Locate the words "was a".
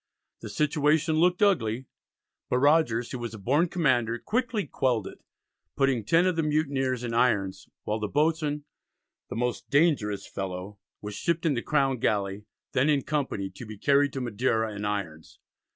3.19-3.37